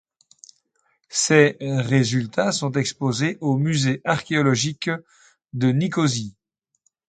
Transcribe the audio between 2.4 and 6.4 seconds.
sont exposés au Musée archéologique de Nicosie.